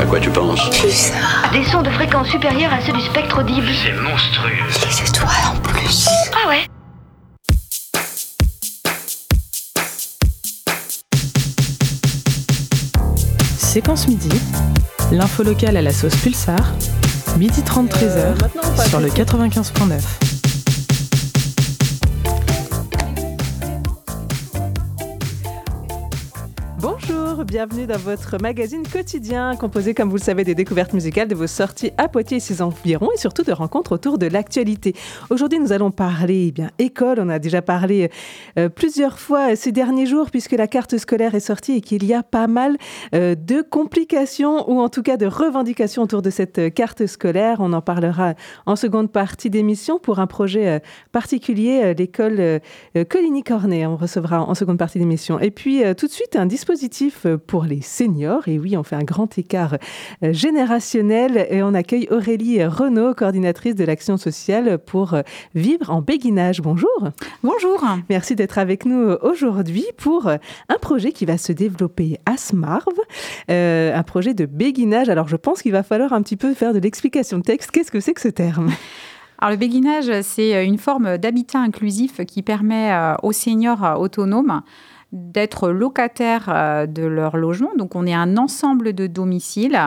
[0.00, 1.50] À quoi tu penses Pulsar.
[1.52, 3.66] Des sons de fréquence supérieure à ceux du spectre audible.
[3.84, 4.52] C'est monstrueux.
[4.86, 6.08] Les étoiles en plus.
[6.32, 6.66] Ah ouais
[13.58, 14.30] Séquence midi,
[15.12, 16.72] l'info locale à la sauce Pulsar,
[17.36, 20.27] midi 30 13h sur le 95.9.
[27.48, 31.46] bienvenue dans votre magazine quotidien composé, comme vous le savez, des découvertes musicales de vos
[31.46, 34.94] sorties à Poitiers et ses environs et surtout de rencontres autour de l'actualité.
[35.30, 37.20] Aujourd'hui, nous allons parler eh bien école.
[37.20, 38.10] On a déjà parlé
[38.58, 42.12] euh, plusieurs fois ces derniers jours puisque la carte scolaire est sortie et qu'il y
[42.12, 42.76] a pas mal
[43.14, 47.58] euh, de complications ou en tout cas de revendications autour de cette carte scolaire.
[47.60, 48.34] On en parlera
[48.66, 50.78] en seconde partie d'émission pour un projet euh,
[51.12, 52.60] particulier, l'école
[53.08, 53.86] Coligny-Cornet.
[53.86, 55.40] On recevra en seconde partie d'émission.
[55.40, 58.48] Et puis tout de suite un dispositif pour les seniors.
[58.48, 59.76] Et oui, on fait un grand écart
[60.22, 65.22] euh, générationnel et on accueille Aurélie Renaud, coordinatrice de l'action sociale pour euh,
[65.54, 66.60] vivre en béguinage.
[66.60, 67.10] Bonjour.
[67.42, 67.84] Bonjour.
[68.10, 70.36] Merci d'être avec nous aujourd'hui pour euh,
[70.68, 72.92] un projet qui va se développer à Smarv,
[73.50, 75.08] euh, un projet de béguinage.
[75.08, 77.70] Alors je pense qu'il va falloir un petit peu faire de l'explication de texte.
[77.70, 78.70] Qu'est-ce que c'est que ce terme?
[79.40, 84.62] Alors le béguinage, c'est une forme d'habitat inclusif qui permet euh, aux seniors euh, autonomes
[85.12, 87.70] d'être locataires euh, de leur logement.
[87.78, 89.78] Donc on est un ensemble de domiciles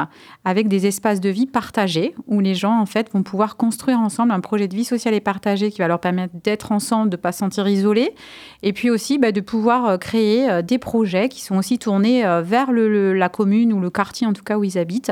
[0.46, 4.32] avec des espaces de vie partagés où les gens en fait vont pouvoir construire ensemble
[4.32, 7.22] un projet de vie sociale et partagé qui va leur permettre d'être ensemble, de ne
[7.22, 8.16] pas se sentir isolés
[8.64, 12.24] et puis aussi bah, de pouvoir euh, créer euh, des projets qui sont aussi tournés
[12.44, 15.12] vers la commune ou le quartier en tout cas où ils habitent.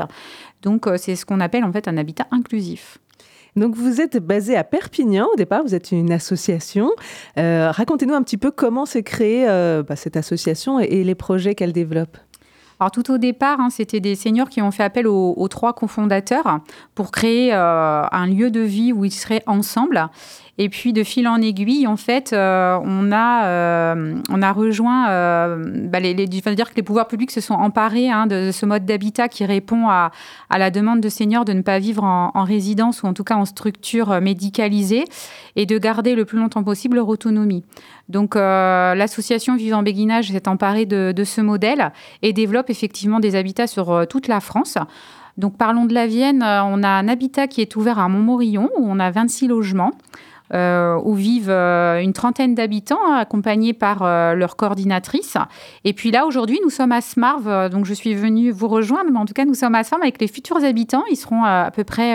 [0.62, 2.98] Donc c'est ce qu'on appelle en fait un habitat inclusif.
[3.56, 6.90] Donc vous êtes basé à Perpignan au départ, vous êtes une association.
[7.38, 11.14] Euh, Racontez-nous un petit peu comment s'est créée euh, bah, cette association et, et les
[11.14, 12.16] projets qu'elle développe.
[12.80, 16.60] Alors tout au départ, hein, c'était des seniors qui ont fait appel aux, trois cofondateurs
[16.94, 20.08] pour créer euh, un lieu de vie où ils seraient ensemble.
[20.62, 25.08] Et puis de fil en aiguille, en fait, euh, on, a, euh, on a rejoint,
[25.08, 28.50] euh, bah, les, les, enfin, dire que les pouvoirs publics se sont emparés hein, de,
[28.52, 30.10] ce mode d'habitat qui répond à,
[30.50, 33.36] la demande de seniors de ne pas vivre en, en résidence ou en tout cas
[33.36, 35.04] en structure médicalisée
[35.56, 37.64] et de garder le plus longtemps possible leur autonomie.
[38.10, 43.36] Donc euh, l'association Vivant Béguinage s'est emparée de, de ce modèle et développe effectivement des
[43.36, 44.76] habitats sur euh, toute la France.
[45.38, 48.68] Donc parlons de la Vienne, euh, on a un habitat qui est ouvert à Montmorillon
[48.76, 49.92] où on a 26 logements.
[50.52, 55.36] Euh, où vivent euh, une trentaine d'habitants hein, accompagnés par euh, leur coordinatrice.
[55.84, 59.18] Et puis là, aujourd'hui, nous sommes à Smarv, donc je suis venue vous rejoindre, mais
[59.18, 61.04] en tout cas, nous sommes à Smarv avec les futurs habitants.
[61.10, 62.14] Ils seront à peu près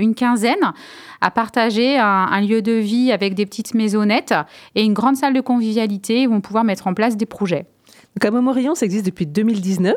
[0.00, 0.72] une quinzaine
[1.20, 4.34] à partager un, lieu de vie avec des petites maisonnettes
[4.74, 7.66] et une grande salle de convivialité où vont pouvoir mettre en place des projets.
[8.16, 9.94] Donc à Montmorillon, ça existe depuis 2019,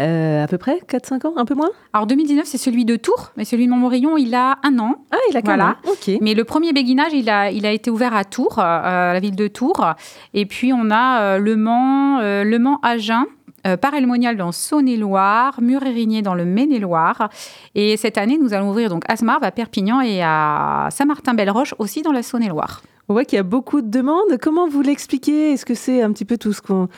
[0.00, 1.70] euh, à peu près 4-5 ans, un peu moins?
[1.92, 4.96] Alors 2019, c'est celui de Tours, mais celui de Montmorillon, il a un an.
[5.12, 5.76] Ah, il a quand Voilà.
[5.84, 5.92] même.
[5.92, 6.10] Ok.
[6.20, 9.20] Mais le premier béguinage, il a, il a été ouvert à Tours, euh, à la
[9.20, 9.86] ville de Tours.
[10.34, 13.26] Et puis, on a euh, Le Mans, euh, Le Mans-Agen,
[13.66, 17.28] euh, Parelmonial dans Saône-et-Loire, Mur-Érigné dans le Maine-et-Loire.
[17.76, 22.12] Et cette année, nous allons ouvrir donc à à Perpignan et à Saint-Martin-Belle-Roche, aussi dans
[22.12, 22.82] la Saône-et-Loire.
[23.08, 24.36] On voit qu'il y a beaucoup de demandes.
[24.42, 25.52] Comment vous l'expliquez?
[25.52, 26.88] Est-ce que c'est un petit peu tout ce qu'on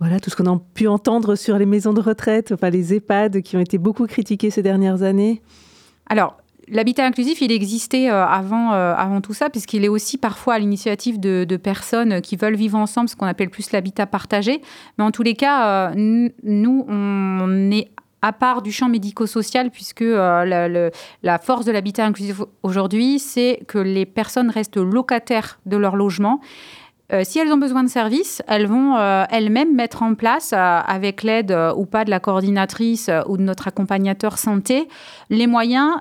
[0.00, 3.42] voilà, tout ce qu'on a pu entendre sur les maisons de retraite, enfin les EHPAD
[3.42, 5.42] qui ont été beaucoup critiqués ces dernières années
[6.08, 6.38] Alors,
[6.68, 10.58] l'habitat inclusif, il existait euh, avant, euh, avant tout ça, puisqu'il est aussi parfois à
[10.58, 14.62] l'initiative de, personnes qui veulent vivre ensemble, ce qu'on appelle plus l'habitat partagé.
[14.96, 17.90] Mais en tous les cas, euh, nous, on est
[18.22, 24.04] à part du champ médico-social, puisque la force de l'habitat inclusif aujourd'hui, c'est que les
[24.04, 26.40] personnes restent locataires de leur logement.
[27.12, 30.56] Euh, si elles ont besoin de services, elles vont euh, elles-mêmes mettre en place, euh,
[30.86, 34.88] avec l'aide ou pas de la coordinatrice ou de notre accompagnateur santé,
[35.28, 35.94] les moyens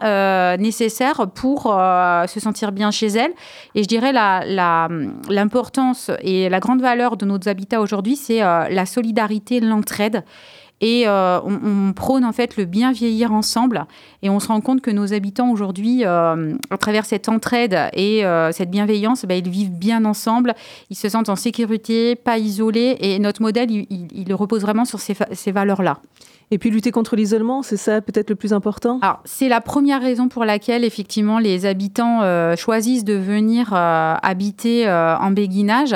[0.59, 3.33] nécessaires pour se sentir bien chez elles.
[3.75, 4.87] Et je dirais la- la-
[5.29, 10.23] l'importance et la grande valeur de nos habitats aujourd'hui, c'est la solidarité, l'entraide.
[10.81, 13.85] Et euh, on, prône en fait le bien vieillir ensemble.
[14.21, 18.25] Et on se rend compte que nos habitants aujourd'hui, euh, à travers cette entraide et
[18.25, 20.53] euh, cette bienveillance, ben, ils vivent bien ensemble,
[20.89, 22.97] ils se sentent en sécurité, pas isolés.
[23.01, 25.99] Et notre modèle, il, repose vraiment sur ces valeurs-là.
[26.51, 28.97] Et puis lutter contre l'isolement, c'est ça peut-être le plus important?
[29.03, 34.15] Alors, c'est la première raison pour laquelle, effectivement, les habitants euh, choisissent de venir euh,
[34.23, 35.95] habiter euh, en béguinage.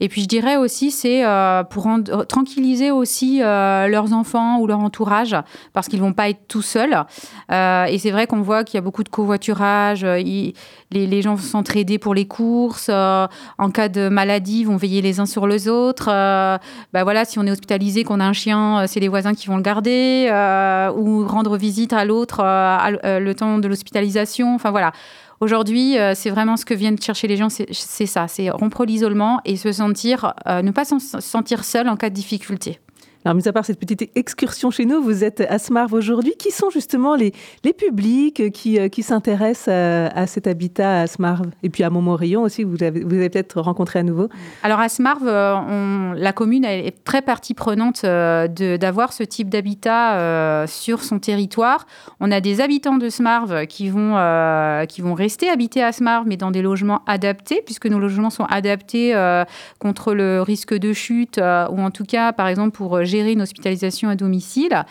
[0.00, 1.24] Et puis, je dirais aussi, c'est
[1.70, 1.88] pour
[2.28, 5.34] tranquilliser aussi leurs enfants ou leur entourage
[5.72, 7.04] parce qu'ils vont pas être tout seuls.
[7.50, 10.04] Et c'est vrai qu'on voit qu'il y a beaucoup de covoiturage.
[10.04, 12.90] les, gens vont s'entraider pour les courses.
[12.90, 16.06] en cas de maladie, ils vont veiller les uns sur les autres.
[16.06, 19.56] Bah voilà, si on est hospitalisé, qu'on a un chien, c'est les voisins qui vont
[19.56, 24.54] le garder euh, ou rendre visite à l'autre euh, euh, le temps de l'hospitalisation.
[24.54, 24.92] Enfin voilà.
[25.40, 29.56] Aujourd'hui, c'est vraiment ce que viennent chercher les gens, c'est ça, c'est rompre l'isolement et
[29.56, 32.80] se sentir, ne pas se sentir seul en cas de difficulté.
[33.24, 36.34] Alors, mis à part cette petite excursion chez nous, vous êtes à Smarv aujourd'hui.
[36.38, 37.32] Qui sont justement les,
[37.64, 41.90] les publics qui, euh, qui s'intéressent à, à cet habitat à Smarv Et puis à
[41.90, 44.28] Montmorillon aussi, vous avez, vous avez peut-être rencontré à nouveau.
[44.62, 48.46] Alors à Smarv, euh, on- la commune est très partie prenante euh,
[48.78, 51.86] d'avoir ce type d'habitat euh, sur son territoire.
[52.20, 56.24] On a des habitants de Smarv qui vont, euh, qui vont rester habités à Smarv,
[56.26, 59.44] mais dans des logements adaptés, puisque nos logements sont adaptés euh,
[59.80, 64.08] contre le risque de chute, euh, ou en tout cas, par exemple, pour une hospitalisation
[64.08, 64.84] à domicile.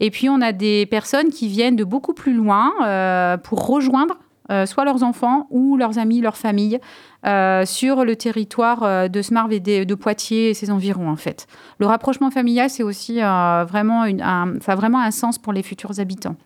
[0.00, 4.16] Et puis on a des personnes qui viennent de beaucoup plus loin euh, pour rejoindre
[4.50, 6.78] euh, soit leurs enfants ou leurs amis, leur famille,
[7.26, 11.46] euh, sur le territoire euh, de Smarv et de Poitiers et ses environs, en fait.
[11.78, 15.62] Le rapprochement familial, c'est aussi euh, vraiment, un, ça a vraiment un sens pour les
[15.62, 16.36] futurs habitants.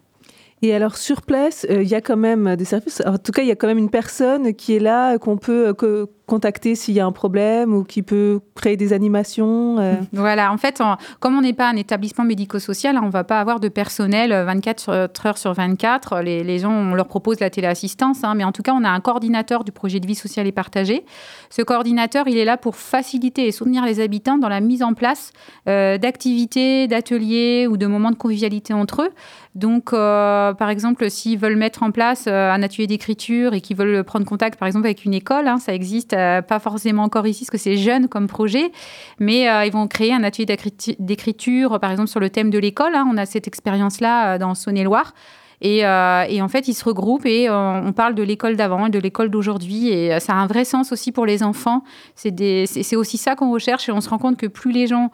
[0.63, 3.03] Et alors, sur place, euh, il y a quand même des services.
[3.07, 5.37] En tout cas, il y a quand même une personne qui est là, euh, qu'on
[5.37, 9.79] peut euh, contacter s'il y a un problème ou qui peut créer des animations.
[9.81, 9.95] euh.
[10.13, 10.81] Voilà, en fait,
[11.21, 14.45] comme on n'est pas un établissement médico-social, on ne va pas avoir de personnel euh,
[14.45, 16.21] 24 sur- heures sur 24.
[16.21, 19.01] Les, gens, on leur propose la téléassistance, hein, mais en tout cas, on a un
[19.01, 21.05] coordinateur du projet de vie sociale et partagée.
[21.51, 24.93] Ce coordinateur, il est là pour faciliter et soutenir les habitants dans la mise en
[24.95, 25.33] place
[25.69, 29.11] euh, d'activités, d'ateliers ou de moments de convivialité entre eux.
[29.55, 33.77] Donc, euh, par exemple, s'ils veulent mettre en place euh, un atelier d'écriture et qu'ils
[33.77, 37.27] veulent prendre contact, par exemple, avec une école, hein, ça existe euh, pas forcément encore
[37.27, 38.71] ici, parce que c'est jeune comme projet,
[39.19, 42.59] mais euh, ils vont créer un atelier d'écrit- d'écriture, par exemple, sur le thème de
[42.59, 42.95] l'école.
[42.95, 43.07] hein.
[43.11, 45.15] On a cette expérience-là euh, dans Saône-et-Loire.
[45.61, 49.29] Et, en fait, ils se regroupent et on parle de l'école d'avant et de l'école
[49.29, 49.89] d'aujourd'hui.
[49.89, 51.83] Et ça a un vrai sens aussi pour les enfants.
[52.15, 55.11] C'est aussi ça qu'on recherche et on se rend compte que plus les gens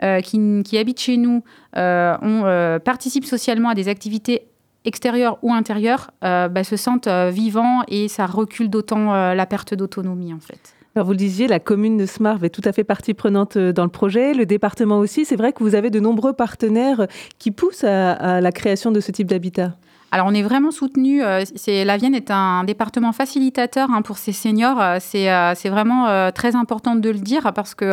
[0.00, 4.48] qui, habitent chez nous participent socialement à des activités
[4.84, 9.46] extérieures ou intérieures, euh, bah, se sentent euh, vivants et ça recule d'autant euh, la
[9.46, 10.74] perte d'autonomie en fait.
[10.96, 13.82] Vous le disiez, la commune de Smarv est tout à fait partie prenante euh, dans
[13.82, 15.24] le projet, le département aussi.
[15.24, 17.06] C'est vrai que vous avez de nombreux partenaires euh,
[17.40, 19.72] qui poussent à la création de ce type d'habitat.
[20.14, 21.24] Alors, on est vraiment soutenu.
[21.24, 24.80] euh, la Vienne est un département facilitateur hein, pour ces seniors.
[24.80, 27.90] Euh, C'est, euh, c'est vraiment très important de le dire parce que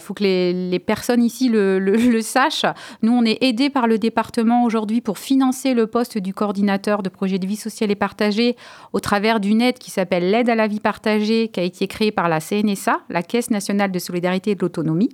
[0.00, 2.66] faut que les, personnes ici le, sachent.
[3.02, 7.08] Nous, on est aidés par le département aujourd'hui pour financer le poste du coordinateur de
[7.08, 8.56] projet de vie sociale et partagée
[8.92, 12.10] au travers d'une aide qui s'appelle l'aide à la vie partagée, qui a été créée
[12.10, 15.10] par la CNSA, la Caisse nationale de solidarité et de l'autonomie.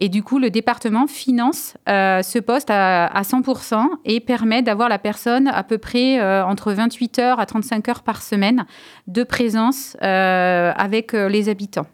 [0.00, 4.88] Et du coup, le département finance euh, ce poste à, à 100% et permet d'avoir
[4.88, 8.64] la personne à peu près euh, entre 28 heures à 35 heures par semaine
[9.06, 11.86] de présence euh, avec euh, les habitants.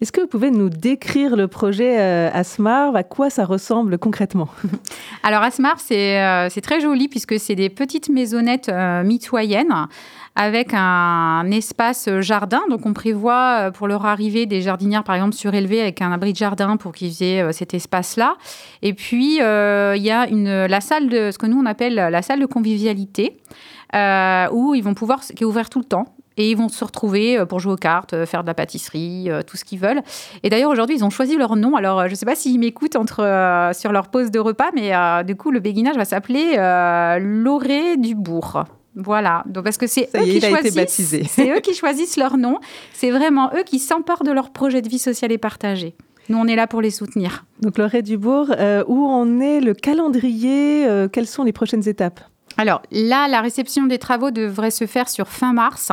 [0.00, 4.48] Est-ce que vous pouvez nous décrire le projet euh, à quoi ça ressemble concrètement?
[5.24, 9.88] Alors, Asmar, c'est euh, très joli puisque c'est des petites maisonnettes euh, mitoyennes
[10.34, 12.62] avec un espace jardin.
[12.70, 16.32] Donc, on prévoit euh, pour leur arrivée des jardinières, par exemple, surélevées avec un abri
[16.32, 18.36] de jardin pour qu'ils aient euh, cet espace-là.
[18.82, 22.22] Et puis, euh, il y a la salle de ce que nous, on appelle la
[22.22, 23.40] salle de convivialité
[23.94, 26.04] euh, où ils vont pouvoir, qui est ouverte tout le temps.
[26.38, 29.28] Et ils vont se retrouver euh, pour jouer aux cartes, euh, faire de la pâtisserie,
[29.28, 30.02] euh, tout ce qu'ils veulent.
[30.44, 31.74] Et d'ailleurs, aujourd'hui, ils ont choisi leur nom.
[31.74, 34.94] Alors, euh, je ne sais pas s'ils m'écoutent euh, sur leur pause de repas, mais
[34.94, 38.64] euh, du coup, le béguinage va s'appeler euh, du Bourg.
[39.00, 42.58] Voilà, donc parce que c'est eux qui choisissent, c'est eux qui choisissent leur nom.
[42.92, 45.94] C'est vraiment eux qui s'emparent de leur projet de vie sociale et partagée.
[46.28, 47.44] Nous, on est là pour les soutenir.
[47.60, 52.20] Donc, Lorée Dubourg, euh, où en est le calendrier euh, Quelles sont les prochaines étapes?
[52.56, 55.92] Alors là, la réception des travaux devrait se faire sur fin mars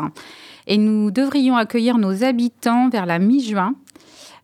[0.66, 3.76] et nous devrions accueillir nos habitants vers la mi-juin.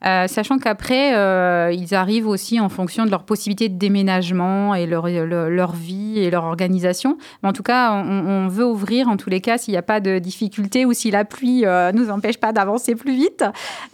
[0.03, 4.87] Euh, sachant qu'après, euh, ils arrivent aussi en fonction de leurs possibilités de déménagement et
[4.87, 7.17] leur, leur, leur vie et leur organisation.
[7.43, 9.83] Mais en tout cas, on, on veut ouvrir en tous les cas s'il n'y a
[9.83, 13.43] pas de difficultés ou si la pluie euh, nous empêche pas d'avancer plus vite.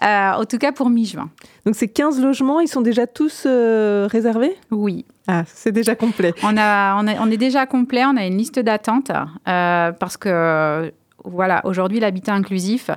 [0.03, 1.29] Euh, en tout cas pour mi-juin.
[1.65, 4.55] Donc, ces 15 logements, ils sont déjà tous réservés?
[4.71, 5.05] Oui.
[5.27, 6.33] Ah, c'est déjà complet.
[6.41, 9.11] On, a, on, a, on, est déjà complet, on a une liste d'attente
[9.43, 10.93] parce que,
[11.25, 12.89] voilà, aujourd'hui, l'habitat inclusif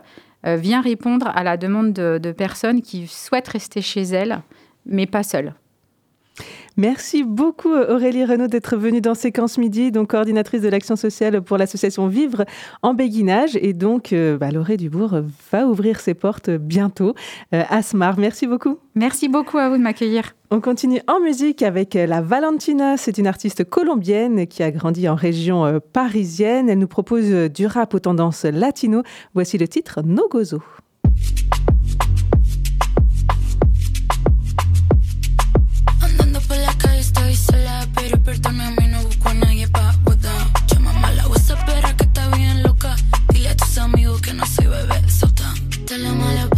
[0.44, 4.40] vient répondre à la demande de, de, personnes qui souhaitent rester chez elles,
[4.86, 5.54] mais pas seules.
[6.80, 11.58] Merci beaucoup Aurélie Renaud d'être venue dans Séquence Midi, donc coordinatrice de l'action sociale pour
[11.58, 12.46] l'association Vivre
[12.80, 13.54] en Béguinage.
[13.60, 15.20] Et donc, euh, bah, Laurée Dubourg
[15.52, 17.14] va ouvrir ses portes bientôt
[17.54, 18.18] euh, à Smar.
[18.18, 18.78] Merci beaucoup.
[18.94, 20.32] Merci beaucoup à vous de m'accueillir.
[20.50, 22.96] On continue en musique avec euh, la Valentina.
[22.96, 26.70] C'est une artiste colombienne qui a grandi en région parisienne.
[26.70, 29.02] Elle nous propose du rap aux tendances latino.
[29.34, 30.62] Voici le titre Nogozo.
[37.36, 40.50] sola, pero perdóname, no busco a nadie pa' botar.
[40.66, 41.64] Llámame a la WhatsApp,
[41.96, 42.96] que está bien loca.
[43.32, 45.54] Dile a tus amigos que no soy bebé sota.
[45.86, 46.49] Te la mala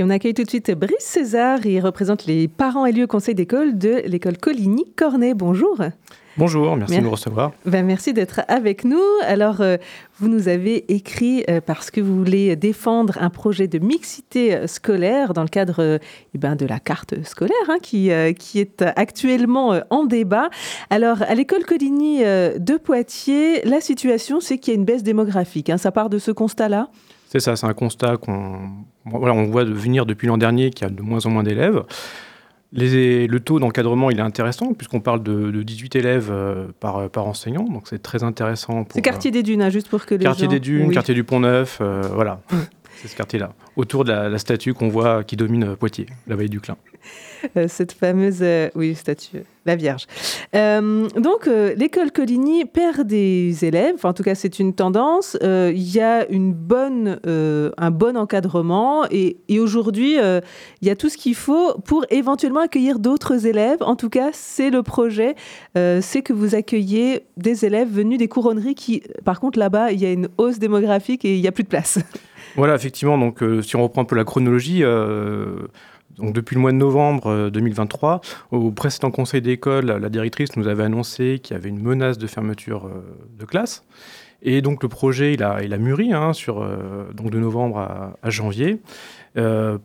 [0.00, 1.66] Et on accueille tout de suite Brice César.
[1.66, 5.34] Il représente les parents élus au conseil d'école de l'école Coligny-Cornet.
[5.34, 5.76] Bonjour.
[6.36, 7.50] Bonjour, merci, de nous recevoir.
[7.66, 9.02] Ben, merci d'être avec nous.
[9.26, 9.76] Alors, euh,
[10.20, 14.66] vous nous avez écrit euh, parce que vous voulez défendre un projet de mixité euh,
[14.68, 15.98] scolaire dans le cadre
[16.32, 20.48] eh ben, de la carte scolaire hein, qui, qui est actuellement en débat.
[20.90, 25.70] Alors, à l'école Coligny de Poitiers, la situation, c'est qu'il y a une baisse démographique.
[25.70, 25.76] Hein.
[25.76, 26.88] Ça part de ce constat-là?
[27.28, 28.70] C'est ça, c'est un constat qu'on
[29.04, 31.82] voilà, on voit venir depuis l'an dernier qu'il y a de moins en moins d'élèves.
[32.72, 37.64] le taux d'encadrement, il est intéressant, puisqu'on parle de, 18 élèves euh, par, par enseignant,
[37.64, 38.86] donc c'est très intéressant.
[38.90, 41.78] C'est quartier des Dunes, hein, juste pour que les quartier des Dunes, quartier du Pont-Neuf,
[41.80, 42.40] euh, voilà,
[42.96, 46.48] c'est ce quartier-là, autour de la, la statue qu'on voit qui domine Poitiers, la vallée
[46.48, 46.76] du Clin.
[47.56, 50.06] Euh, cette fameuse euh, oui, statue, la Vierge.
[50.54, 55.36] Euh, donc, l'école Coligny perd des élèves, en tout cas c'est une tendance.
[55.42, 61.16] Il y a une bonne, un bon encadrement et, aujourd'hui, il y a tout ce
[61.16, 63.78] qu'il faut pour éventuellement accueillir d'autres élèves.
[63.80, 65.34] En tout cas, c'est le projet,
[65.74, 70.06] c'est que vous accueillez des élèves venus des couronneries qui, par contre, là-bas, il y
[70.06, 71.98] a une hausse démographique et il n'y a plus de place.
[72.56, 74.82] Voilà, effectivement, donc si on reprend un peu la chronologie,
[76.18, 78.20] donc depuis le mois de novembre 2023,
[78.52, 82.18] euh, au précédent conseil d'école, la directrice nous avait annoncé qu'il y avait une menace
[82.18, 83.84] de fermeture euh, de classe.
[84.40, 87.78] Et donc le projet, il a, il a mûri hein, sur, euh, donc de novembre
[87.78, 88.80] à, janvier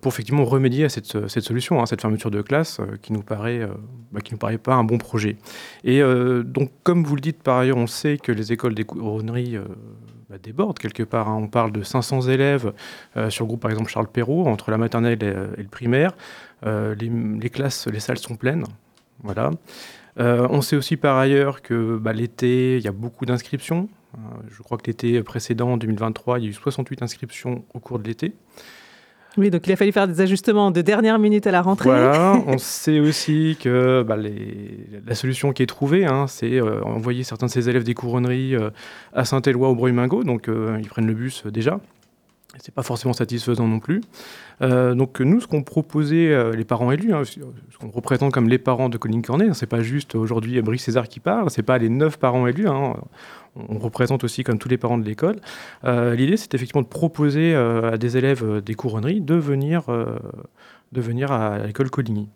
[0.02, 4.22] pour effectivement remédier à cette, cette solution, hein, cette fermeture de classe qui nous bah,
[4.24, 5.38] qui nous paraît pas un bon projet.
[5.84, 6.02] Et
[6.44, 9.60] donc comme vous le dites par ailleurs, on sait que les écoles des couronneries
[10.30, 11.28] bah, déborde quelque part.
[11.28, 11.40] Hein.
[11.42, 12.74] On parle de 500 élèves
[13.18, 16.16] euh, sur le groupe, par exemple, Charles Perrault, entre la maternelle et, euh, le primaire.
[16.66, 18.64] Euh, les, classes, les salles sont pleines.
[19.22, 19.52] Voilà.
[20.18, 23.88] on sait aussi par ailleurs que bah, l'été, il y a beaucoup d'inscriptions.
[24.50, 28.00] je crois que l'été précédent, en 2023, il y a eu 68 inscriptions au cours
[28.00, 28.34] de l'été.
[29.38, 31.90] Oui, donc il a fallu faire des ajustements de dernière minute à la rentrée.
[31.90, 37.24] Voilà, on sait aussi que bah, la solution qui est trouvée, hein, c'est euh, envoyer
[37.24, 38.70] certains de ces élèves des couronneries euh,
[39.14, 41.80] à Saint-Éloi au Bruy-Mingo, donc euh, ils prennent le bus déjà.
[42.60, 44.02] C'est pas forcément satisfaisant non plus.
[44.62, 47.40] Donc nous, ce qu'on proposait, les parents élus, hein, ce
[47.80, 51.08] qu'on représente comme les parents de Colline Cornet, hein, c'est pas juste aujourd'hui Brice César
[51.08, 52.68] qui parle, c'est pas les neuf parents élus.
[53.56, 55.36] On représente aussi comme tous les parents de l'école.
[55.84, 59.84] Euh, l'idée, c'est effectivement de proposer à des élèves des couronneries de venir,
[60.92, 62.30] de venir à l'école Coligny.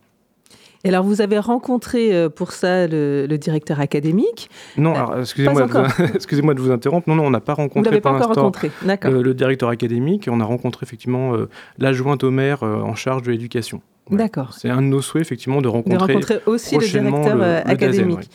[0.83, 5.21] Et alors, vous avez rencontré euh, pour ça le, directeur académique Non, euh,
[6.15, 7.09] excusez-moi de, vous interrompre.
[7.09, 8.71] Non, non, on n'a pas rencontré vous pas encore rencontré.
[8.85, 10.29] Le, le, directeur académique.
[10.31, 13.81] On a rencontré effectivement euh, l'adjointe au maire en charge de l'éducation.
[14.11, 14.53] D'accord.
[14.53, 18.29] C'est un de nos souhaits, effectivement, de rencontrer, de rencontrer aussi le directeur académique.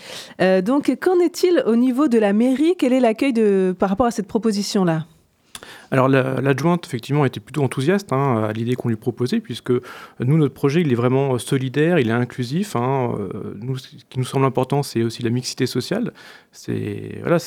[0.65, 2.75] donc, qu'en est-il au niveau de la mairie?
[2.79, 3.33] Quel est l'accueil
[3.79, 5.07] par rapport à cette proposition-là?
[5.91, 9.73] Alors l'adjointe, effectivement, était plutôt enthousiaste hein, à l'idée qu'on lui proposait, puisque
[10.21, 12.77] nous, notre projet, il est vraiment solidaire, il est inclusif.
[12.77, 16.13] Hein, euh, nous, ce qui nous semble important, c'est aussi la mixité sociale.
[16.51, 17.39] C'est voilà,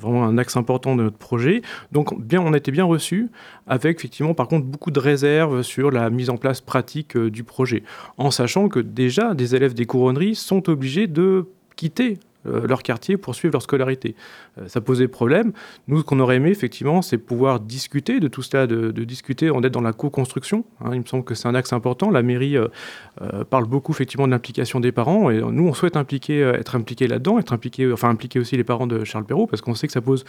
[0.00, 1.62] vraiment un axe important de notre projet.
[1.92, 3.28] Donc, bien, on a été bien reçus,
[3.66, 7.44] avec effectivement, par contre, beaucoup de réserves sur la mise en place pratique euh, du
[7.44, 7.82] projet,
[8.18, 11.46] en sachant que déjà, des élèves des couronneries sont obligés de
[11.76, 14.14] quitter leur quartier pour suivre leur scolarité.
[14.58, 15.52] Euh, ça posait problème.
[15.88, 19.62] Nous, ce qu'on aurait aimé, effectivement, c'est pouvoir discuter de tout cela, de, discuter, on
[19.62, 20.64] est dans la co-construction.
[20.80, 20.90] Hein.
[20.94, 22.10] il me semble que c'est un axe important.
[22.10, 22.68] La mairie euh,
[23.50, 25.30] parle beaucoup, effectivement, de l'implication des parents.
[25.30, 28.86] Et nous, on souhaite impliquer, être impliqués là-dedans, être impliqué, enfin, impliquer aussi les parents
[28.86, 30.24] de Charles Perrault, parce qu'on sait que ça pose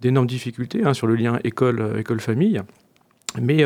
[0.00, 2.60] d'énormes difficultés hein, sur le lien école-famille.
[3.40, 3.64] Mais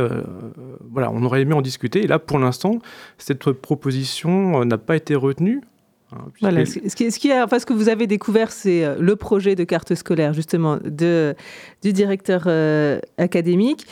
[0.90, 2.04] voilà, on aurait aimé en discuter.
[2.04, 2.78] Et là, pour l'instant,
[3.18, 5.62] cette proposition n'a pas été retenue.
[6.12, 8.96] Hein, voilà, ce, qui, ce, qui a, enfin, ce que vous avez découvert, c'est euh,
[8.98, 11.34] le projet de carte scolaire, justement, de,
[11.82, 13.86] du directeur euh, académique.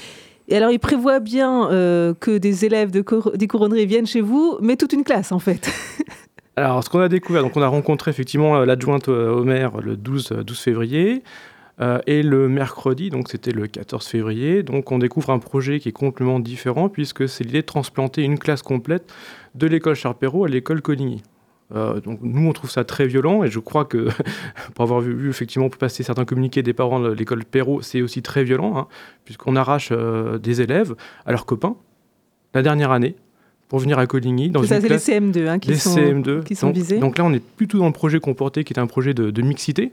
[0.49, 3.05] Et alors, il prévoit bien euh, que des élèves de
[3.37, 5.71] des couronneries viennent chez vous, mais toute une classe, en fait.
[6.57, 10.29] alors, ce qu'on a découvert, donc on a rencontré effectivement l'adjointe au maire le 12,
[10.47, 11.23] 12 février.
[12.07, 15.93] et le mercredi, donc c'était le 14 février, donc on découvre un projet qui est
[15.93, 19.13] complètement différent puisque c'est l'idée de transplanter une classe complète
[19.57, 21.23] de l'école Charperot à l'école Coligny.
[21.75, 24.09] Euh, donc nous, on trouve ça très violent et je crois que,
[24.75, 28.45] pour avoir vu, effectivement passer certains communiqués des parents de l'école Perrault, c'est aussi très
[28.45, 28.87] violent, hein,
[29.25, 30.95] puisqu'on arrache euh, des élèves
[31.25, 31.77] à leurs copains
[32.55, 33.17] la dernière année
[33.69, 34.51] pour venir à Coligny.
[34.51, 36.45] Dans ça, c'est les CM2 hein, qui, sont, CM2.
[36.45, 36.99] qui sont visés.
[36.99, 39.93] Donc là, on est plutôt dans le projet comporté qui est un projet de mixité.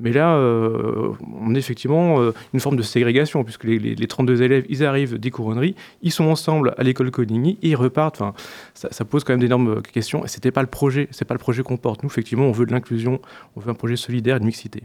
[0.00, 4.64] Mais là, euh, on est effectivement euh, une forme de ségrégation, puisque les, 32 élèves,
[4.68, 8.20] ils arrivent des couronneries, ils sont ensemble à l'école Coligny, et ils repartent.
[8.20, 8.32] Enfin,
[8.74, 10.24] ça, pose quand même d'énormes questions.
[10.24, 12.02] Et c'était pas le projet, c'est pas le projet qu'on porte.
[12.02, 13.20] Nous, effectivement, on veut de l'inclusion,
[13.56, 14.82] on veut un projet solidaire et de mixité.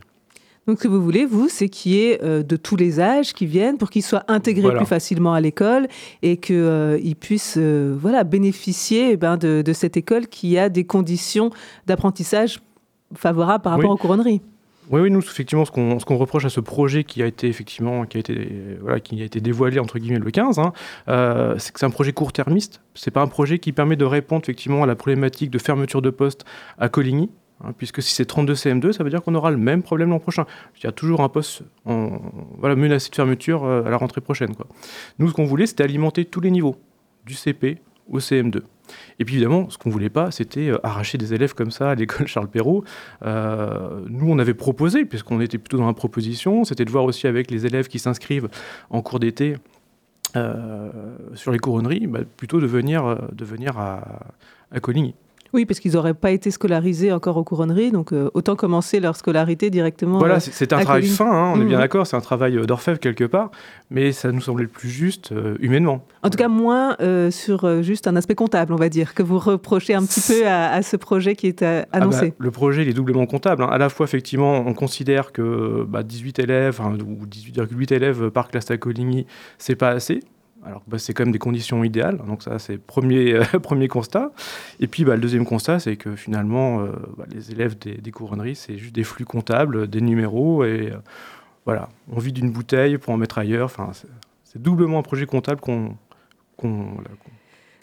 [0.68, 3.34] Donc, ce que vous voulez, vous, c'est qu'il y ait euh, de tous les âges
[3.34, 5.88] qui viennent pour qu'ils soient intégrés plus facilement à l'école
[6.24, 11.52] et qu'ils puissent voilà, bénéficier eh ben, de, cette école qui a des conditions
[11.86, 12.60] d'apprentissage
[13.14, 14.42] favorables par rapport aux couronneries.
[14.92, 18.18] Oui, oui, nous, effectivement, ce qu'on reproche à ce projet qui a été effectivement, qui
[18.18, 20.74] a été, voilà, qui a été dévoilé entre guillemets le 15, hein,
[21.08, 22.82] euh, c'est que c'est un projet court-termiste.
[22.94, 26.12] C'est pas un projet qui permet de répondre effectivement à la problématique de fermeture de
[26.12, 26.46] poste
[26.78, 27.30] à Coligny.
[27.64, 30.20] Hein, puisque si c'est 32 CM2, ça veut dire qu'on aura le même problème l'an
[30.20, 30.46] prochain.
[30.78, 34.54] Il y a toujours un poste voilà, menacé de fermeture euh, à la rentrée prochaine.
[35.20, 36.76] Nous, ce qu'on voulait, c'était alimenter tous les niveaux,
[37.26, 38.62] du CP au CM2.
[39.20, 41.96] Et puis évidemment, ce qu'on voulait pas, c'était euh, arracher des élèves comme ça à
[41.96, 42.84] l'école Charles Perrault.
[43.26, 47.28] Euh, nous, on avait proposé, puisqu'on était plutôt dans la proposition, c'était de voir aussi
[47.28, 48.50] avec les élèves qui s'inscrivent
[48.90, 49.56] en cours d'été
[50.36, 50.92] euh,
[51.34, 54.20] sur les couronneries, bah, plutôt de venir, de venir à,
[54.72, 55.16] à Coligny.
[55.54, 59.16] Oui, parce qu'ils n'auraient pas été scolarisés encore aux couronneries, donc euh, autant commencer leur
[59.16, 60.20] scolarité directement.
[60.20, 61.84] Voilà, euh, c'est un travail fin, hein, on est bien mhm.
[61.84, 63.52] d'accord, c'est un travail euh, d'orfèvre quelque part,
[63.90, 66.06] mais ça nous semblait le plus juste humainement.
[66.24, 66.98] En tout cas, moins
[67.30, 70.82] sur juste un aspect comptable, on va dire, que vous reprochez un petit peu à,
[70.82, 72.34] ce projet qui est ah bah, annoncé.
[72.38, 73.64] le projet, il est doublement comptable.
[73.64, 73.70] Hein.
[73.72, 78.72] À la fois, effectivement, on considère que 18 bah, élèves, ou 18,8 élèves par classe
[78.72, 79.26] à Coligny,
[79.58, 80.22] c'est pas assez
[80.66, 84.32] alors bah, c'est quand même des conditions idéales, donc ça c'est premier, euh, premier constat.
[84.80, 88.56] Et puis bah, le deuxième constat, c'est que finalement, euh, bah, les élèves des, couronneries,
[88.56, 90.98] c'est juste des flux comptables, des numéros, et euh,
[91.66, 93.66] voilà, on vit d'une bouteille pour en mettre ailleurs.
[93.66, 93.92] Enfin,
[94.44, 95.96] c'est doublement un projet comptable qu'on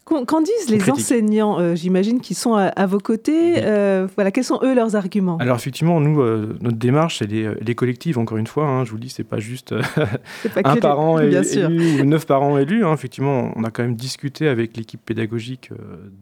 [0.04, 4.58] Qu'en disent les enseignants, euh, j'imagine, qui sont à, vos côtés euh, Voilà, quels sont
[4.62, 5.36] eux leurs arguments?
[5.38, 8.18] Alors effectivement, nous, euh, notre démarche, elle est, collective.
[8.18, 9.72] Encore une fois, hein, je vous dis, c'est pas juste
[10.64, 12.84] un parent élu ou neuf parents élus.
[12.84, 12.92] Hein.
[12.92, 15.70] Effectivement, on a quand même discuté avec l'équipe pédagogique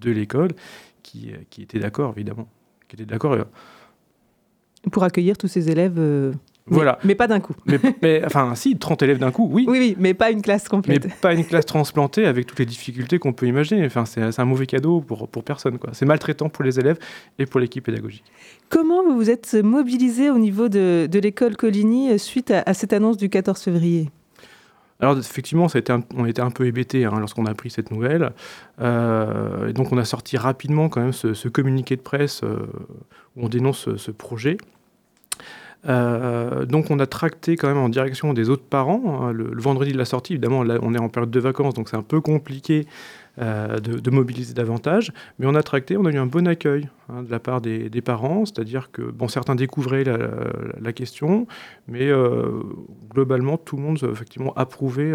[0.00, 0.50] de l'école,
[1.02, 2.48] qui, qui était d'accord, évidemment,
[2.88, 3.36] qui était d'accord.
[4.92, 5.98] Pour accueillir tous ces élèves
[6.70, 6.98] voilà.
[7.04, 7.54] Mais pas d'un coup.
[8.02, 9.66] Mais, enfin, si, 30 élèves d'un coup, oui.
[9.68, 11.04] Oui, oui, mais pas une classe complète.
[11.04, 13.84] Mais pas une classe transplantée avec toutes les difficultés qu'on peut imaginer.
[13.84, 15.78] Enfin, c'est un mauvais cadeau pour, pour personne.
[15.92, 16.98] C'est maltraitant pour les élèves
[17.38, 18.24] et pour l'équipe pédagogique.
[18.68, 22.92] Comment vous vous êtes mobilisé au niveau de, de l'école Coligny euh, suite à, cette
[22.92, 24.10] annonce du 14 février?
[25.00, 27.90] Alors effectivement, ça a été on était un peu hébétés hein, lorsqu'on a appris cette
[27.90, 28.32] nouvelle.
[28.80, 32.66] Euh, et donc on a sorti rapidement quand même ce, communiqué de presse euh,
[33.36, 34.58] où on dénonce ce, projet.
[35.88, 39.22] Euh, donc on a tracté quand même en direction des autres parents.
[39.22, 41.96] Hein, le, vendredi de la sortie, évidemment, on est en période de vacances, donc c'est
[41.96, 42.86] un peu compliqué
[43.40, 45.12] euh, de, mobiliser davantage.
[45.38, 47.88] Mais on a tracté, on a eu un bon accueil hein, de la part des,
[48.02, 51.46] parents, c'est-à-dire que bon, certains découvraient la, question,
[51.88, 52.62] mais euh,
[53.10, 55.12] globalement, tout le monde effectivement approuvait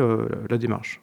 [0.49, 1.01] la démarche.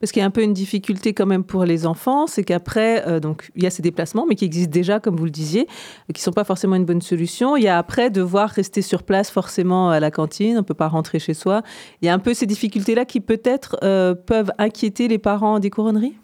[0.00, 3.20] Parce qu'il y a un peu une difficulté quand même pour les enfants, c'est qu'après,
[3.20, 5.66] donc il y a ces déplacements, mais qui existent déjà, comme vous le disiez,
[6.12, 7.56] qui ne sont pas forcément une bonne solution.
[7.56, 10.74] Il y a après devoir rester sur place forcément à la cantine, on ne peut
[10.74, 11.62] pas rentrer chez soi.
[12.02, 13.78] Il y a un peu ces difficultés-là qui peut-être
[14.26, 16.16] peuvent inquiéter les parents des couronneries?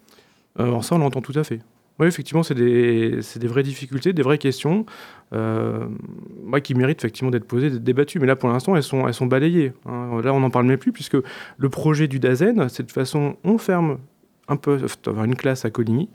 [0.60, 1.60] Euh, alors ça, on l'entend tout à fait.
[2.02, 4.86] Oui, effectivement, c'est des, des, vraies difficultés, des vraies questions
[5.32, 5.86] euh,
[6.64, 8.18] qui méritent effectivement d'être posées, d'être débattues.
[8.18, 9.72] Mais là, pour l'instant, elles sont, elles sont balayées.
[9.86, 10.20] Hein.
[10.20, 11.16] Là, on n'en parle même plus, puisque
[11.56, 13.98] le projet du DAZEN, c'est de façon, on ferme
[14.48, 14.80] un peu
[15.24, 16.08] une classe à Coligny,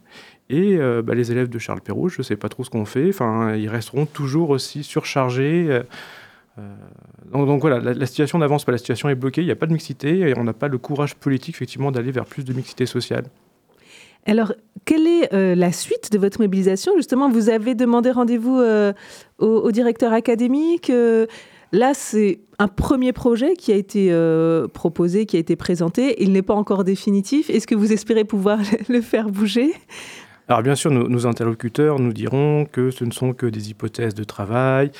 [0.49, 2.83] et euh, bah, les élèves de Charles Perrault, je ne sais pas trop ce qu'on
[2.83, 5.83] fait, enfin, ils resteront toujours aussi surchargés.
[7.31, 9.67] donc, voilà, la, la situation n'avance pas, la situation est bloquée, il n'y a pas
[9.67, 12.85] de mixité, et on n'a pas le courage politique effectivement d'aller vers plus de mixité
[12.85, 13.23] sociale.
[14.27, 14.51] Alors,
[14.83, 16.91] quelle est euh, la suite de votre mobilisation?
[16.97, 18.91] Justement, vous avez demandé rendez-vous euh,
[19.37, 20.89] au, directeur académique.
[20.89, 21.27] Euh,
[21.71, 24.11] là, c'est un premier projet qui a été
[24.73, 26.21] proposé, qui a été présenté.
[26.21, 27.49] Il n'est pas encore définitif.
[27.49, 28.59] Est-ce que vous espérez pouvoir
[28.89, 29.73] le faire bouger?
[30.49, 34.23] Alors bien sûr, nos, interlocuteurs nous diront que ce ne sont que des hypothèses de
[34.23, 34.91] travail,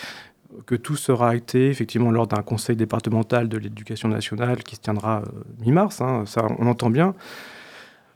[0.66, 5.22] que tout sera acté effectivement lors d'un conseil départemental de l'éducation nationale qui se tiendra
[5.66, 7.16] mi-mars, hein, ça on entend bien.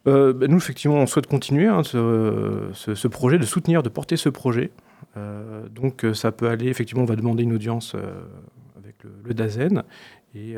[0.07, 4.29] Euh, bah, nous, effectivement, on souhaite continuer hein, ce, projet, de soutenir, de porter ce
[4.29, 4.71] projet.
[5.17, 7.95] Euh, donc, euh, ça peut aller, effectivement, on va demander une audience
[8.77, 9.83] avec le, DAZEN.
[10.33, 10.55] Et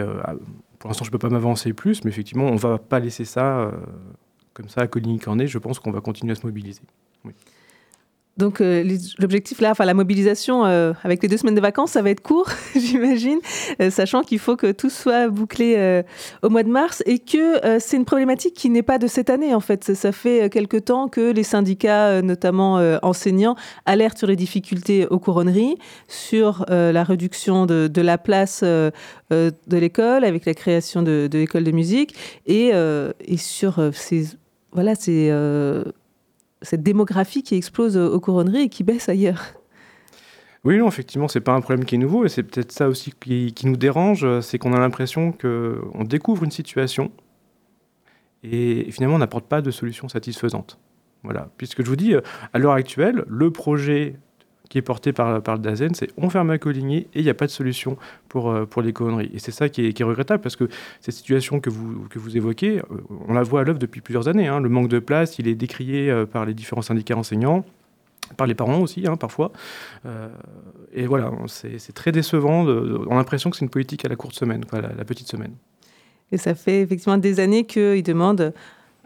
[0.80, 3.26] pour l'instant, je ne peux pas m'avancer plus, mais effectivement, on ne va pas laisser
[3.26, 3.72] ça
[4.54, 5.48] comme ça à Coligny-Cornet.
[5.48, 6.84] Je pense qu'on va continuer à se mobiliser.
[7.26, 7.34] Oui.
[8.38, 8.84] Donc euh,
[9.20, 12.22] l'objectif là, enfin la mobilisation euh, avec les deux semaines de vacances, ça va être
[12.22, 13.40] court, j'imagine,
[13.80, 16.04] euh, sachant qu'il faut que tout soit bouclé
[16.42, 19.54] au mois de mars et que c'est une problématique qui n'est pas de cette année
[19.54, 19.94] en fait.
[19.94, 25.78] Ça fait quelque temps que les syndicats, notamment enseignants, alertent sur les difficultés aux couronneries,
[26.08, 32.16] sur la réduction de, la place de l'école avec la création de, l'école de musique
[32.46, 32.72] et,
[33.38, 34.28] sur ces
[34.72, 35.32] voilà ces
[36.64, 39.44] cette démographie qui explose aux couronneries et qui baisse ailleurs.
[40.64, 43.14] Oui, non, effectivement, c'est pas un problème qui est nouveau, et c'est peut-être ça aussi
[43.20, 47.12] qui, nous dérange, c'est qu'on a l'impression qu'on découvre une situation,
[48.44, 50.80] et finalement, on n'apporte pas de solution satisfaisante.
[51.24, 52.16] Voilà, puisque je vous dis,
[52.54, 54.16] à l'heure actuelle, le projet
[54.70, 57.30] qui est porté par, par le DAZEN, c'est on ferme à Coligny et il n'y
[57.30, 57.98] a pas de solution
[58.30, 59.30] pour, euh, pour les conneries.
[59.34, 60.68] Et c'est ça qui est, regrettable parce que
[61.02, 62.84] cette situation que vous, que vous évoquez, euh,
[63.28, 64.48] on la voit à l'œuvre depuis plusieurs années.
[64.48, 64.60] Hein.
[64.62, 67.66] Le manque de place, il est décrié euh, par les différents syndicats enseignants
[68.38, 69.52] par les parents aussi, hein, parfois.
[70.94, 72.64] et voilà, c'est très décevant.
[72.66, 75.28] on a l'impression que c'est une politique à la courte semaine, quoi, la, la, petite
[75.28, 75.54] semaine.
[76.32, 78.54] Et ça fait effectivement des années qu'ils demandent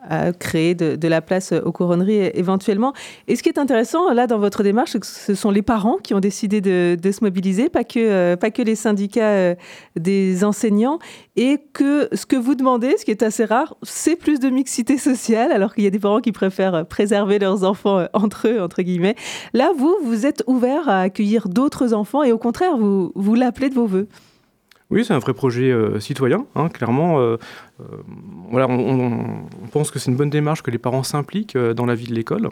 [0.10, 2.94] à créer de, la place aux couronneries éventuellement.
[3.28, 5.98] Et ce qui est intéressant là dans votre démarche, c'est que ce sont les parents
[5.98, 9.56] qui ont décidé de, se mobiliser, pas que, euh, pas que les syndicats euh,
[9.96, 11.00] des enseignants,
[11.36, 14.98] et que ce que vous demandez, ce qui est assez rare, c'est plus de mixité
[14.98, 18.62] sociale, alors qu'il y a des parents qui préfèrent préserver leurs enfants euh, entre eux,
[18.62, 19.16] entre guillemets.
[19.54, 23.70] Là, vous, vous êtes ouvert à accueillir d'autres enfants et au contraire, vous, vous l'appelez
[23.70, 24.08] de vos voeux.
[24.90, 27.20] Oui, c'est un vrai projet euh, citoyen, hein, clairement.
[27.20, 27.38] Euh,
[27.82, 27.84] euh,
[28.50, 32.08] voilà, on, pense que c'est une bonne démarche que les parents s'impliquent dans la vie
[32.08, 32.50] de l'école.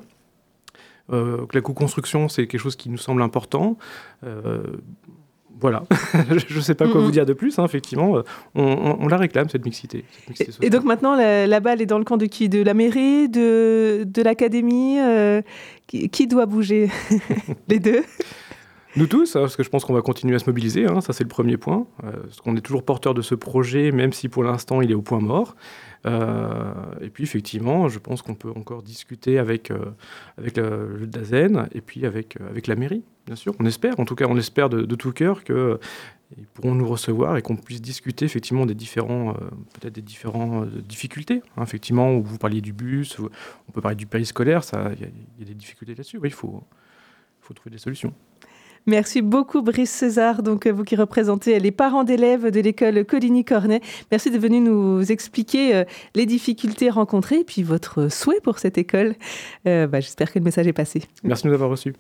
[1.10, 3.78] que la co-construction, c'est quelque chose qui nous semble important.
[5.62, 5.84] voilà,
[6.30, 8.22] je ne sais pas quoi vous dire de plus, hein, effectivement.
[8.54, 10.04] On, la réclame, cette mixité.
[10.62, 12.50] et, donc maintenant, la, balle est dans le camp de qui?
[12.50, 14.98] De la mairie De, de l'académie
[15.88, 16.90] qui, doit bouger
[17.70, 18.04] Les deux?
[18.98, 21.12] Nous tous, hein, parce que je pense qu'on va continuer à se mobiliser, hein, ça
[21.12, 24.30] c'est le premier point, euh, parce qu'on est toujours porteur de ce projet, même si
[24.30, 25.56] pour l'instant il est au point mort.
[26.06, 29.86] Euh, et puis effectivement, je pense qu'on peut encore discuter avec, euh,
[30.38, 33.54] le, DAZEN et puis avec, avec la mairie, bien sûr.
[33.60, 35.78] On espère, en tout cas on espère de, tout cœur qu'ils
[36.54, 39.34] pourront nous recevoir et qu'on puisse discuter effectivement des différents,
[39.74, 41.42] peut-être des différentes difficultés.
[41.58, 43.18] Hein, effectivement, vous parliez du bus,
[43.68, 44.62] on peut parler du périscolaire,
[44.94, 46.20] il y, a des difficultés là-dessus.
[46.24, 46.64] Il faut
[47.54, 48.14] trouver des solutions.
[48.88, 53.82] Merci beaucoup Brice César, donc euh, vous qui représentez les parents d'élèves de l'école Coligny-Cornet.
[54.12, 58.78] Merci de venir nous expliquer euh, les difficultés rencontrées et puis votre souhait pour cette
[58.78, 59.16] école.
[59.68, 61.02] Euh, bah, j'espère que le message est passé.
[61.24, 61.96] Merci de nous avoir reçus.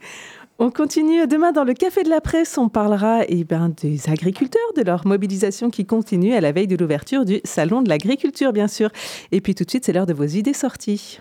[0.59, 2.55] On continue demain dans le Café de la Presse.
[2.59, 6.77] On parlera eh ben, des agriculteurs, de leur mobilisation qui continue à la veille de
[6.77, 8.91] l'ouverture du Salon de l'agriculture, bien sûr.
[9.31, 11.19] Et puis tout de suite, c'est l'heure de vos idées sorties.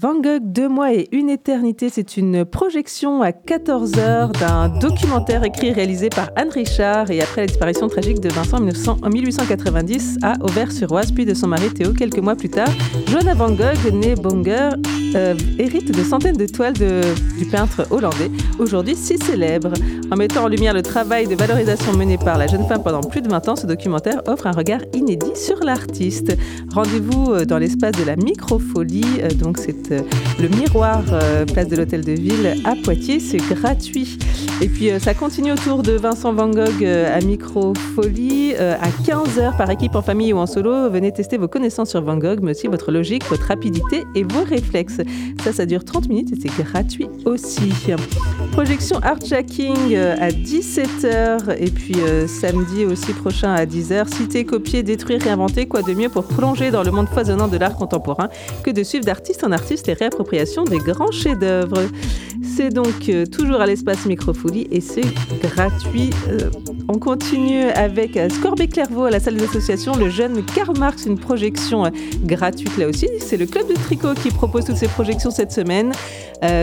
[0.00, 5.44] Van Gogh, deux mois et une éternité, c'est une projection à 14 heures d'un documentaire
[5.44, 8.56] écrit et réalisé par Anne Richard et après la disparition tragique de Vincent
[9.02, 12.70] en 1890 à Auvers-sur-Oise, puis de son mari Théo quelques mois plus tard.
[13.06, 14.70] Johanna Van Gogh, née Bonger,
[15.14, 19.74] euh, hérite de centaines de toiles du peintre hollandais, aujourd'hui si célèbre.
[20.10, 23.22] En mettant en lumière le travail de valorisation mené par la jeune femme pendant plus
[23.22, 26.36] de 20 ans, ce documentaire offre un regard inédit sur l'artiste.
[26.72, 30.00] Rendez-vous euh, dans l'espace de la microfolie, euh, donc c'est euh,
[30.40, 33.20] le miroir, euh, place de l'Hôtel de Ville à Poitiers.
[33.20, 34.18] C'est gratuit.
[34.60, 39.70] Et puis euh, ça continue autour de Vincent Van Gogh à Microfolie à 15h par
[39.70, 40.90] équipe en famille ou en solo.
[40.90, 44.44] Venez tester vos connaissances sur Van Gogh, mais aussi votre logique, votre rapidité et vos
[44.44, 45.00] réflexes.
[45.42, 47.72] Ça, ça dure 30 minutes et c'est gratuit aussi.
[48.52, 51.96] Projection Art Jacking à 17h et puis
[52.28, 54.14] samedi aussi prochain à 10h.
[54.14, 55.66] Citer, copier, détruire, réinventer.
[55.66, 58.28] Quoi de mieux pour plonger dans le monde foisonnant de l'art contemporain
[58.62, 61.82] que de suivre d'artiste en artiste les réappropriations des grands chefs-d'œuvre.
[62.42, 65.04] C'est donc euh, toujours à l'espace Microfolie et c'est
[65.42, 66.10] gratuit.
[66.84, 70.76] Euh, on continue avec euh, Scorbé Clairvaux à la salle des associations, le jeune Karl
[70.78, 71.90] Marx, une projection
[72.22, 73.08] gratuite là aussi.
[73.20, 75.92] C'est le club de tricot qui propose toutes ces projections cette semaine.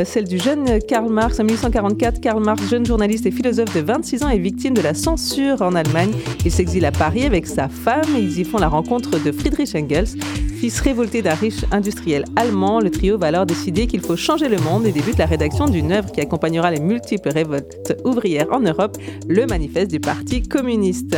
[0.06, 2.22] celle du jeune Karl Marx en 1844.
[2.22, 5.74] Karl Marx, jeune journaliste et philosophe de 26 ans, est victime de la censure en
[5.74, 6.12] Allemagne.
[6.46, 9.74] Il s'exile à Paris avec sa femme et ils y font la rencontre de Friedrich
[9.76, 10.20] Engels,
[10.60, 12.80] fils révolté d'un riche industriel allemand.
[12.80, 15.92] Le trio va alors décider qu'il faut changer le monde et débute la rédaction d'une
[15.92, 20.11] œuvre qui accompagnera les multiples révoltes ouvrières en Europe, le manifeste du Parti
[20.50, 21.18] communiste.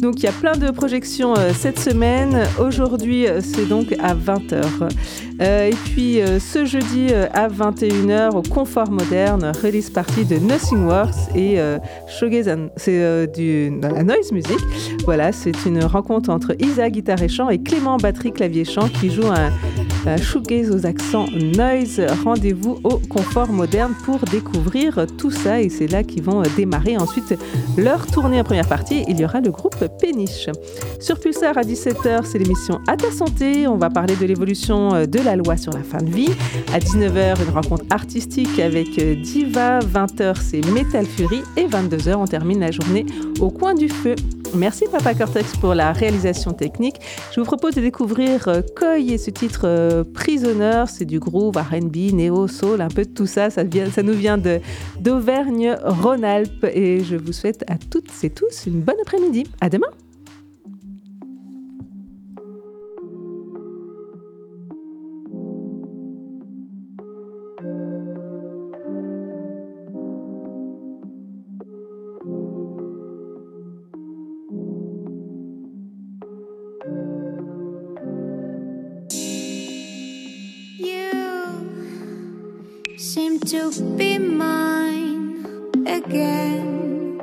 [0.00, 2.46] Donc il y a plein de projections euh, cette semaine.
[2.58, 4.62] Aujourd'hui, euh, c'est donc à 20h.
[5.40, 11.34] Euh, et puis ce jeudi à 21h au Confort Moderne, release party de Nothing Works
[11.34, 11.58] et
[12.08, 14.58] Shogaze, c'est du la noise music.
[15.04, 19.10] Voilà, c'est une rencontre entre Isa guitare et chant et Clément batterie clavier chant qui
[19.10, 19.50] joue un
[20.16, 22.00] shoegaze aux accents noise.
[22.24, 27.34] Rendez-vous au Confort Moderne pour découvrir tout ça et c'est là qu'ils vont démarrer ensuite
[27.76, 29.04] leur tournée en première partie.
[29.08, 30.48] Il y aura le groupe Péniche.
[31.00, 33.66] Sur Pulsar à 17h, c'est l'émission À ta santé.
[33.66, 36.30] On va parler de l'évolution euh, de la loi sur la fin de vie.
[36.72, 39.80] À 19h, une rencontre artistique avec euh, Diva.
[39.80, 41.42] 20h, c'est Metal Fury.
[41.56, 43.04] Et 22h, on termine la journée
[43.40, 44.14] au coin du feu.
[44.54, 46.94] Merci Papa Cortex pour la réalisation technique.
[47.34, 50.84] Je vous propose de découvrir euh, Koi et ce titre Prisoner.
[50.86, 53.50] C'est du groove, RB, néo, soul, un peu de tout ça.
[53.50, 54.38] Ça, vient, ça nous vient
[55.00, 56.66] d'Auvergne-Rhône-Alpes.
[56.72, 59.44] Et je vous souhaite à toutes et tous une bonne après-midi.
[59.60, 59.88] À demain!
[83.16, 85.42] Seem to be mine
[85.86, 87.18] again.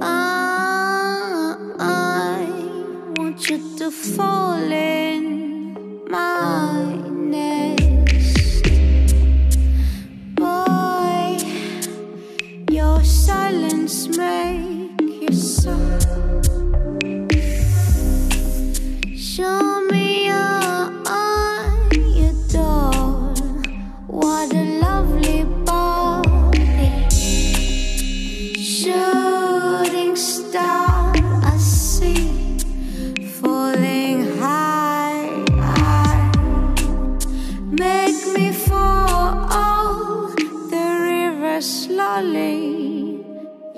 [0.00, 2.46] I, I
[3.18, 5.23] want you to fall in.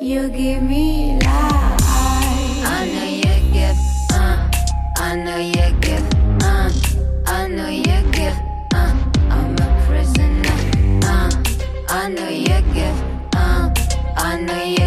[0.06, 1.82] You give me life.
[1.82, 3.76] I know you give,
[4.12, 4.36] uh,
[4.98, 6.06] I know you give,
[6.44, 6.70] uh,
[7.26, 8.38] I know you give,
[8.72, 8.94] uh,
[9.34, 10.58] I'm a prisoner,
[11.08, 11.28] uh,
[11.88, 12.98] I know you give,
[13.34, 13.74] uh,
[14.16, 14.86] I know you